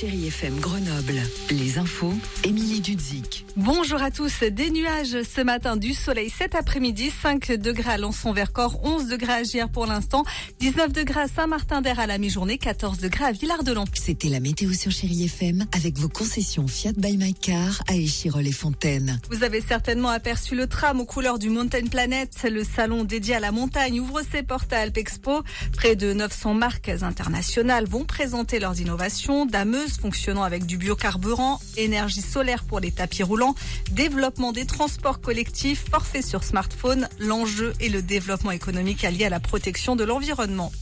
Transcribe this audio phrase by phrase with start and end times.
[0.00, 1.22] Chérie FM Grenoble.
[1.50, 3.43] Les infos, Émilie Dudzik.
[3.56, 4.42] Bonjour à tous.
[4.42, 7.12] Des nuages ce matin, du soleil cet après-midi.
[7.22, 10.24] 5 degrés à Lançon-Vercors, 11 degrés à Gier pour l'instant,
[10.58, 13.84] 19 degrés à Saint-Martin-d'Air à la mi-journée, 14 degrés à Villard-de-Lans.
[13.94, 18.44] C'était la météo sur Chérie FM avec vos concessions Fiat by My Car à Échirol
[18.44, 19.20] et Fontaine.
[19.30, 22.30] Vous avez certainement aperçu le tram aux couleurs du Mountain Planet.
[22.50, 25.44] Le salon dédié à la montagne ouvre ses portes à Alpexpo.
[25.72, 29.46] Près de 900 marques internationales vont présenter leurs innovations.
[29.46, 33.43] Dameuse fonctionnant avec du biocarburant, énergie solaire pour les tapis roulants,
[33.90, 37.08] développement des transports collectifs, forfait sur smartphone.
[37.18, 40.72] L'enjeu est le développement économique allié à la protection de l'environnement.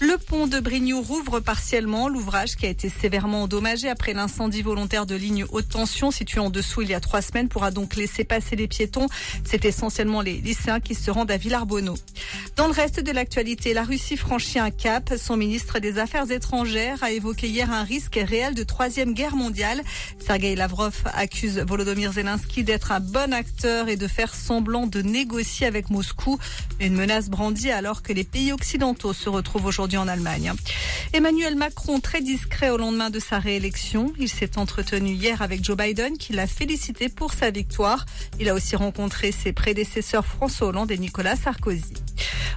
[0.00, 2.08] Le pont de Brignoux rouvre partiellement.
[2.08, 6.50] L'ouvrage qui a été sévèrement endommagé après l'incendie volontaire de ligne haute tension située en
[6.50, 9.06] dessous il y a trois semaines pourra donc laisser passer les piétons.
[9.44, 11.94] C'est essentiellement les lycéens qui se rendent à Villarbonneau.
[12.56, 15.14] Dans le reste de l'actualité, la Russie franchit un cap.
[15.16, 19.80] Son ministre des Affaires étrangères a évoqué hier un risque réel de troisième guerre mondiale.
[20.18, 25.66] Sergei Lavrov accuse Volodymyr Zelensky d'être un bon acteur et de faire semblant de négocier
[25.66, 26.38] avec Moscou.
[26.80, 30.52] Une menace brandie alors que les pays occidentaux se retrouvent aujourd'hui en Allemagne.
[31.12, 34.12] Emmanuel Macron, très discret au lendemain de sa réélection.
[34.18, 38.04] Il s'est entretenu hier avec Joe Biden qui l'a félicité pour sa victoire.
[38.40, 41.94] Il a aussi rencontré ses prédécesseurs François Hollande et Nicolas Sarkozy.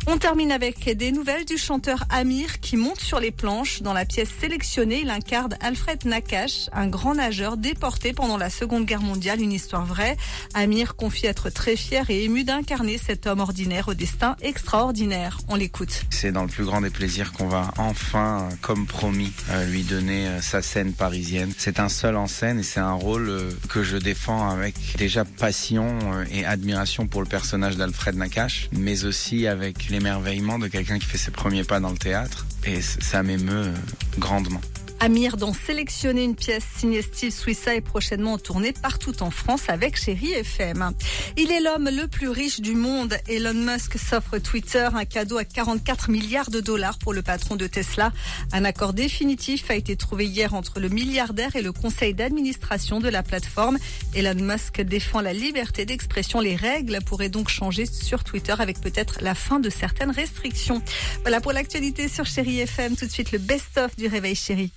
[0.08, 3.82] On termine avec des nouvelles du chanteur Amir qui monte sur les planches.
[3.82, 8.86] Dans la pièce sélectionnée, il incarne Alfred Nakash, un grand nageur déporté pendant la Seconde
[8.86, 10.18] Guerre mondiale, une histoire vraie.
[10.54, 15.38] Amir confie être très fier et ému d'incarner cet homme ordinaire au destin extraordinaire.
[15.48, 16.06] On l'écoute.
[16.10, 20.28] C'est dans le plus grand des plaisirs qu'on va enfin, comme promis, euh, lui donner
[20.28, 21.52] euh, sa scène parisienne.
[21.58, 25.26] C'est un seul en scène et c'est un rôle euh, que je défends avec déjà
[25.26, 25.98] passion
[26.32, 31.18] et admiration pour le personnage d'Alfred Nakash, mais aussi avec l'émerveillement de quelqu'un qui fait
[31.18, 32.46] ses premiers pas dans le théâtre.
[32.66, 33.74] Et ça m'émeut
[34.18, 34.62] grandement.
[35.02, 39.70] Amir dans Sélectionner une pièce signée Steve Suissa est prochainement en tournée partout en France
[39.70, 40.92] avec Chéri FM.
[41.38, 43.18] Il est l'homme le plus riche du monde.
[43.30, 47.66] Elon Musk s'offre Twitter un cadeau à 44 milliards de dollars pour le patron de
[47.66, 48.12] Tesla.
[48.52, 53.08] Un accord définitif a été trouvé hier entre le milliardaire et le conseil d'administration de
[53.08, 53.78] la plateforme.
[54.14, 56.42] Elon Musk défend la liberté d'expression.
[56.42, 60.82] Les règles pourraient donc changer sur Twitter avec peut-être la fin de certaines restrictions.
[61.22, 62.98] Voilà pour l'actualité sur Chéri FM.
[62.98, 64.74] Tout de suite le best-of du réveil chéri.